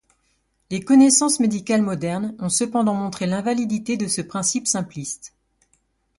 Les 0.71 0.79
connaissances 0.83 1.39
médicales 1.39 1.83
modernes 1.83 2.33
ont 2.39 2.49
cependant 2.49 2.95
montré 2.95 3.27
l'invalidité 3.27 3.97
de 3.97 4.07
ce 4.07 4.21
principe 4.23 4.65
simpliste. 4.65 5.35